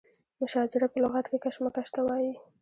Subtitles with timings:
[0.41, 2.33] مشاجره په لغت کې کشمکش ته وایي.